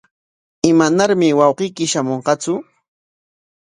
[0.71, 2.53] ¿Imanarmi wawqiyki shamunqatsu?